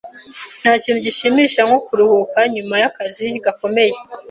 Ntakintu 0.61 0.99
gishimishije 1.05 1.61
nko 1.67 1.77
kuruhuka 1.85 2.37
nyuma 2.53 2.75
yakazi 2.83 3.25
gakomeye. 3.45 3.95